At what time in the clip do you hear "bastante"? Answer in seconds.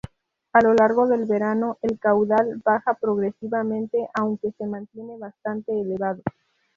5.19-5.79